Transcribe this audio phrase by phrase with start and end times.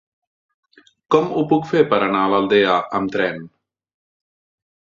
[1.15, 3.41] Com ho puc fer per anar a l'Aldea amb tren?